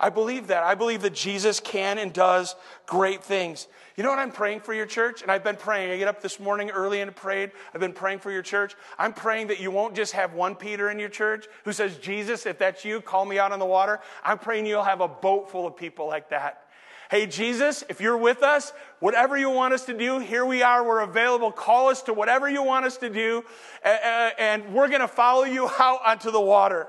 [0.00, 0.62] I believe that.
[0.62, 2.54] I believe that Jesus can and does
[2.86, 3.66] great things.
[3.96, 5.22] You know what I'm praying for your church?
[5.22, 5.90] And I've been praying.
[5.90, 7.50] I get up this morning early and prayed.
[7.74, 8.76] I've been praying for your church.
[8.96, 12.46] I'm praying that you won't just have one Peter in your church who says, Jesus,
[12.46, 13.98] if that's you, call me out on the water.
[14.22, 16.62] I'm praying you'll have a boat full of people like that.
[17.10, 20.84] Hey, Jesus, if you're with us, whatever you want us to do, here we are.
[20.86, 21.50] We're available.
[21.50, 23.44] Call us to whatever you want us to do,
[23.82, 26.86] and we're going to follow you out onto the water.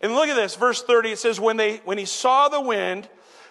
[0.00, 3.08] And look at this, verse 30, it says, when, they, when he saw the wind,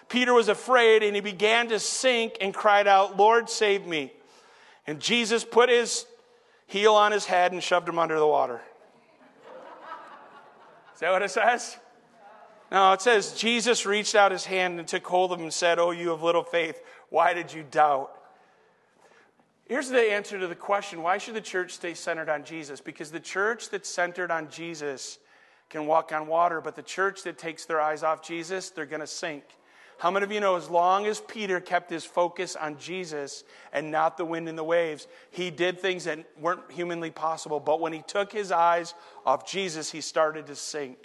[0.08, 4.12] Peter was afraid and he began to sink and cried out, Lord, save me.
[4.86, 6.06] And Jesus put his
[6.66, 8.60] heel on his head and shoved him under the water.
[10.94, 11.76] Is that what it says?
[12.70, 15.78] No, it says, Jesus reached out his hand and took hold of him and said,
[15.78, 16.80] Oh, you of little faith,
[17.10, 18.12] why did you doubt?
[19.68, 22.80] Here's the answer to the question why should the church stay centered on Jesus?
[22.80, 25.18] Because the church that's centered on Jesus
[25.68, 29.00] can walk on water, but the church that takes their eyes off Jesus, they're going
[29.00, 29.44] to sink.
[29.98, 33.90] How many of you know as long as Peter kept his focus on Jesus and
[33.90, 37.60] not the wind and the waves, he did things that weren't humanly possible.
[37.60, 40.98] But when he took his eyes off Jesus, he started to sink.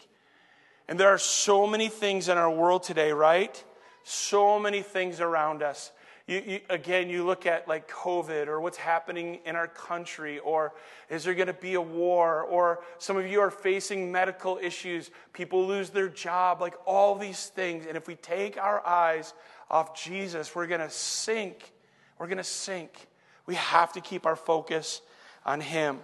[0.90, 3.64] And there are so many things in our world today, right?
[4.04, 5.94] So many things around us
[6.32, 10.74] you, you, again, you look at like COVID or what's happening in our country, or
[11.10, 15.12] is there going to be a war, or some of you are facing medical issues,
[15.34, 17.86] people lose their job, like all these things.
[17.86, 19.34] And if we take our eyes
[19.70, 21.74] off Jesus, we're going to sink.
[22.18, 23.08] We're going to sink.
[23.46, 25.02] We have to keep our focus
[25.46, 26.00] on Him.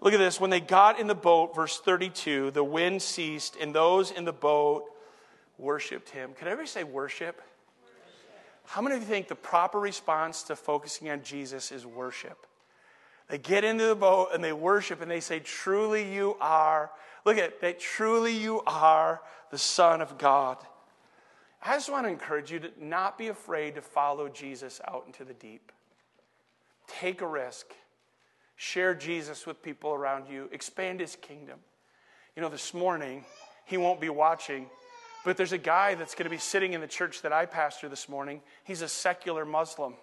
[0.00, 0.40] Look at this.
[0.40, 4.32] When they got in the boat, verse 32, the wind ceased, and those in the
[4.32, 4.84] boat
[5.58, 6.32] worshiped Him.
[6.38, 7.42] Can everybody say worship?
[8.66, 12.46] How many of you think the proper response to focusing on Jesus is worship?
[13.28, 16.90] They get into the boat and they worship and they say, Truly you are,
[17.24, 20.58] look at that, truly you are the Son of God.
[21.62, 25.24] I just want to encourage you to not be afraid to follow Jesus out into
[25.24, 25.72] the deep.
[26.86, 27.66] Take a risk.
[28.56, 30.48] Share Jesus with people around you.
[30.52, 31.58] Expand his kingdom.
[32.36, 33.24] You know, this morning,
[33.64, 34.66] he won't be watching
[35.26, 37.88] but there's a guy that's going to be sitting in the church that I pastor
[37.88, 38.40] this morning.
[38.62, 39.94] He's a secular Muslim.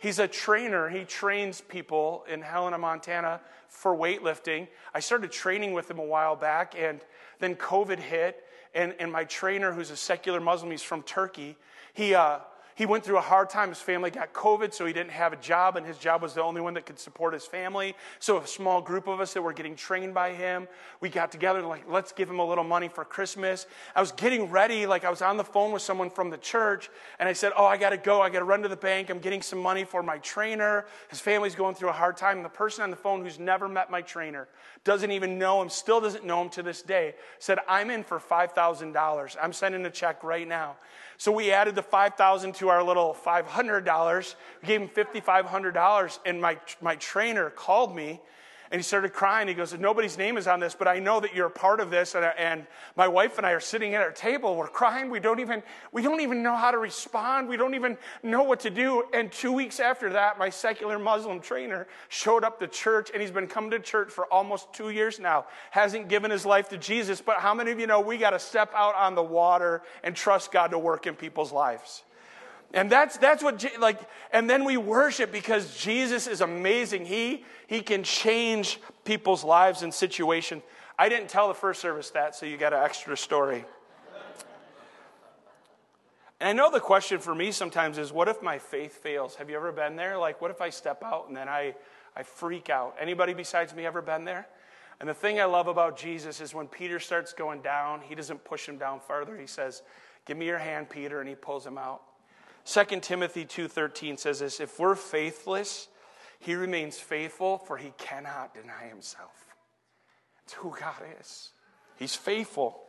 [0.00, 0.88] He's a trainer.
[0.88, 4.68] He trains people in Helena, Montana for weightlifting.
[4.94, 7.00] I started training with him a while back, and
[7.40, 8.44] then COVID hit.
[8.72, 11.56] And, and my trainer, who's a secular Muslim, he's from Turkey,
[11.92, 12.38] he, uh,
[12.80, 13.68] he went through a hard time.
[13.68, 16.42] His family got COVID, so he didn't have a job, and his job was the
[16.42, 17.94] only one that could support his family.
[18.20, 20.66] So, a small group of us that were getting trained by him,
[21.02, 23.66] we got together, like, let's give him a little money for Christmas.
[23.94, 26.88] I was getting ready, like, I was on the phone with someone from the church,
[27.18, 28.22] and I said, Oh, I got to go.
[28.22, 29.10] I got to run to the bank.
[29.10, 30.86] I'm getting some money for my trainer.
[31.10, 32.38] His family's going through a hard time.
[32.38, 34.48] And the person on the phone who's never met my trainer,
[34.84, 38.18] doesn't even know him, still doesn't know him to this day, said, I'm in for
[38.18, 39.36] $5,000.
[39.42, 40.76] I'm sending a check right now.
[41.18, 44.34] So we added the 5000 to our little $500.
[44.62, 46.18] We gave him $5,500.
[46.24, 48.20] And my, my trainer called me
[48.72, 49.48] and he started crying.
[49.48, 51.90] He goes, Nobody's name is on this, but I know that you're a part of
[51.90, 52.14] this.
[52.14, 54.56] And, and, my wife and I are sitting at our table.
[54.56, 55.10] We're crying.
[55.10, 57.48] We don't, even, we don't even know how to respond.
[57.48, 59.04] We don't even know what to do.
[59.12, 63.30] And two weeks after that, my secular Muslim trainer showed up to church, and he's
[63.30, 65.46] been coming to church for almost two years now.
[65.70, 67.20] Hasn't given his life to Jesus.
[67.20, 70.14] But how many of you know we got to step out on the water and
[70.14, 72.04] trust God to work in people's lives?
[72.72, 73.98] And that's, that's what, like,
[74.32, 77.04] and then we worship because Jesus is amazing.
[77.04, 80.62] He, he can change people's lives and situation.
[80.98, 83.64] I didn't tell the first service that, so you got an extra story.
[86.40, 89.34] And I know the question for me sometimes is what if my faith fails?
[89.34, 90.16] Have you ever been there?
[90.16, 91.74] Like, what if I step out and then I,
[92.16, 92.96] I freak out?
[92.98, 94.46] Anybody besides me ever been there?
[95.00, 98.44] And the thing I love about Jesus is when Peter starts going down, he doesn't
[98.44, 99.36] push him down farther.
[99.36, 99.82] He says,
[100.26, 102.02] Give me your hand, Peter, and he pulls him out.
[102.64, 105.88] 2 Timothy 2:13 says this, if we're faithless,
[106.38, 109.46] he remains faithful for he cannot deny himself.
[110.44, 111.50] It's who God is.
[111.96, 112.80] He's faithful.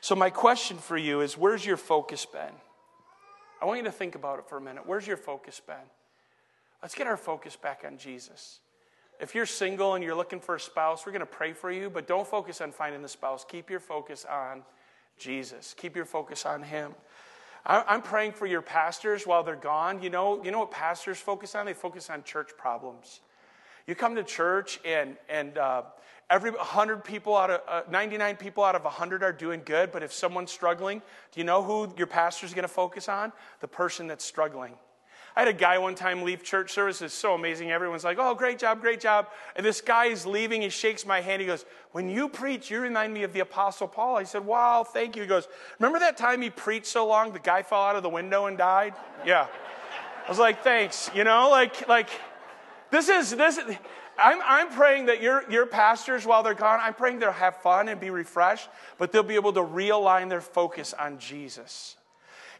[0.00, 2.54] So my question for you is where's your focus been?
[3.60, 4.82] I want you to think about it for a minute.
[4.86, 5.76] Where's your focus been?
[6.82, 8.60] Let's get our focus back on Jesus.
[9.18, 11.88] If you're single and you're looking for a spouse, we're going to pray for you,
[11.88, 13.46] but don't focus on finding the spouse.
[13.48, 14.62] Keep your focus on
[15.18, 15.74] Jesus.
[15.76, 16.94] Keep your focus on him.
[17.68, 20.00] I'm praying for your pastors while they're gone.
[20.00, 21.66] You know, you know what pastors focus on?
[21.66, 23.20] They focus on church problems.
[23.88, 25.82] You come to church and, and uh,
[26.30, 30.04] every 100 people out of uh, 99 people out of 100 are doing good, but
[30.04, 31.02] if someone's struggling,
[31.32, 33.32] do you know who your pastor's going to focus on?
[33.60, 34.74] The person that's struggling.
[35.36, 37.02] I had a guy one time leave church service.
[37.02, 37.70] It's so amazing.
[37.70, 39.28] Everyone's like, oh, great job, great job.
[39.54, 40.62] And this guy is leaving.
[40.62, 41.42] He shakes my hand.
[41.42, 44.16] He goes, when you preach, you remind me of the Apostle Paul.
[44.16, 45.20] I said, wow, thank you.
[45.20, 45.46] He goes,
[45.78, 48.56] remember that time he preached so long the guy fell out of the window and
[48.56, 48.94] died?
[49.26, 49.46] Yeah.
[50.24, 51.10] I was like, thanks.
[51.14, 52.08] You know, like, like,
[52.90, 53.76] this is, this is,
[54.18, 57.88] I'm, I'm praying that your, your pastors, while they're gone, I'm praying they'll have fun
[57.90, 61.96] and be refreshed, but they'll be able to realign their focus on Jesus.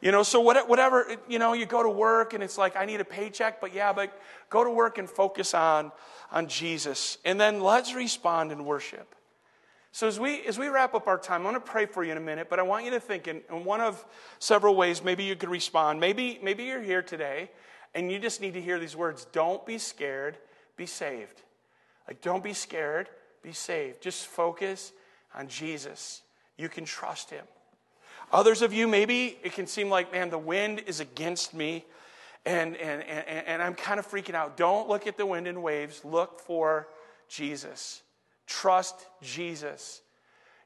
[0.01, 3.01] You know, so whatever, you know, you go to work and it's like, I need
[3.01, 5.91] a paycheck, but yeah, but go to work and focus on,
[6.31, 7.19] on Jesus.
[7.25, 9.15] And then let's respond in worship.
[9.93, 12.13] So as we, as we wrap up our time, I want to pray for you
[12.13, 14.05] in a minute, but I want you to think in, in one of
[14.39, 15.99] several ways maybe you could respond.
[15.99, 17.51] Maybe, maybe you're here today
[17.95, 20.37] and you just need to hear these words don't be scared,
[20.77, 21.43] be saved.
[22.07, 23.09] Like, don't be scared,
[23.43, 24.03] be saved.
[24.03, 24.93] Just focus
[25.35, 26.21] on Jesus.
[26.59, 27.45] You can trust him.
[28.33, 31.85] Others of you, maybe it can seem like, man, the wind is against me
[32.47, 34.57] And, and, and, and I'm kind of freaking out.
[34.57, 36.87] Don't look at the wind and waves, look for
[37.29, 38.03] Jesus.
[38.47, 40.01] Trust Jesus.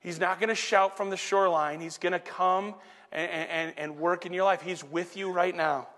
[0.01, 2.75] He's not going to shout from the shoreline, He's going to come
[3.13, 4.61] and, and, and work in your life.
[4.61, 5.89] He's with you right now.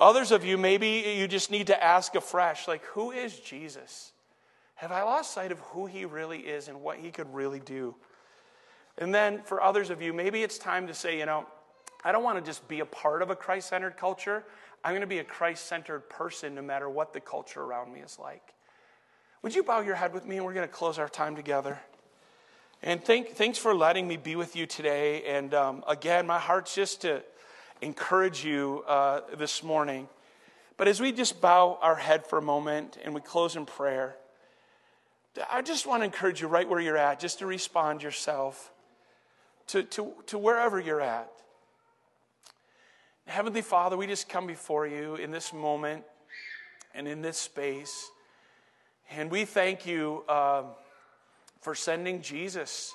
[0.00, 4.12] Others of you, maybe you just need to ask afresh, like, who is Jesus?
[4.74, 7.94] Have I lost sight of who he really is and what he could really do?
[8.98, 11.46] And then for others of you, maybe it's time to say, you know,
[12.04, 14.44] I don't want to just be a part of a Christ centered culture.
[14.84, 18.00] I'm going to be a Christ centered person no matter what the culture around me
[18.00, 18.54] is like.
[19.42, 21.78] Would you bow your head with me and we're going to close our time together?
[22.82, 25.22] And thank, thanks for letting me be with you today.
[25.24, 27.22] And um, again, my heart's just to
[27.80, 30.08] encourage you uh, this morning.
[30.76, 34.16] But as we just bow our head for a moment and we close in prayer,
[35.50, 38.70] I just want to encourage you right where you're at, just to respond yourself
[39.68, 41.30] to, to, to wherever you're at.
[43.26, 46.04] Heavenly Father, we just come before you in this moment
[46.94, 48.10] and in this space.
[49.10, 50.64] And we thank you uh,
[51.60, 52.94] for sending Jesus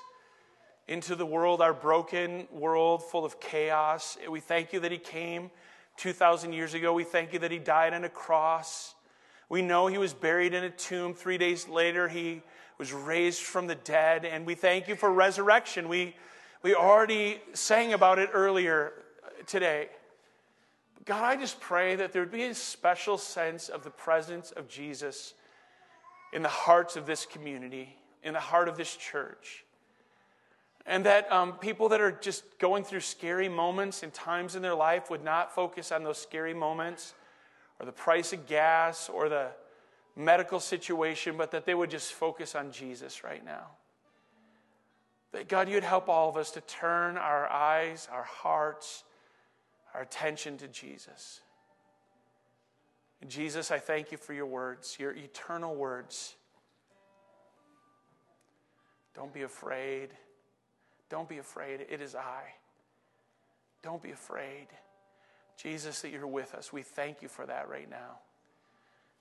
[0.86, 4.16] into the world, our broken world full of chaos.
[4.28, 5.50] We thank you that He came
[5.96, 6.92] 2,000 years ago.
[6.92, 8.94] We thank you that He died on a cross.
[9.48, 11.14] We know He was buried in a tomb.
[11.14, 12.42] Three days later, He
[12.78, 14.24] was raised from the dead.
[14.24, 15.88] And we thank you for resurrection.
[15.88, 16.16] We,
[16.62, 18.92] we already sang about it earlier
[19.46, 19.88] today.
[21.06, 24.68] God, I just pray that there would be a special sense of the presence of
[24.68, 25.34] Jesus
[26.32, 29.64] in the hearts of this community, in the heart of this church.
[30.86, 34.74] And that um, people that are just going through scary moments and times in their
[34.74, 37.14] life would not focus on those scary moments
[37.78, 39.48] or the price of gas or the
[40.14, 43.68] medical situation, but that they would just focus on Jesus right now.
[45.32, 49.04] That God, you'd help all of us to turn our eyes, our hearts,
[49.94, 51.40] our attention to Jesus.
[53.20, 56.34] And Jesus, I thank you for your words, your eternal words.
[59.14, 60.08] Don't be afraid.
[61.10, 61.86] Don't be afraid.
[61.88, 62.54] It is I.
[63.82, 64.68] Don't be afraid.
[65.56, 66.72] Jesus, that you're with us.
[66.72, 68.18] We thank you for that right now.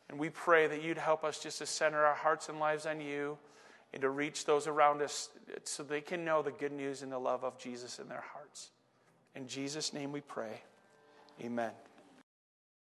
[0.10, 3.01] And we pray that you'd help us just to center our hearts and lives on
[3.01, 3.38] you
[3.94, 5.30] and to reach those around us
[5.64, 8.70] so they can know the good news and the love of Jesus in their hearts.
[9.36, 10.62] In Jesus' name we pray.
[11.42, 11.72] Amen.